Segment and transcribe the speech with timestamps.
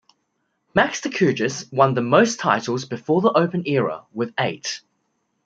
[0.73, 4.81] Max Decugis won the most titles before the Open era, with eight.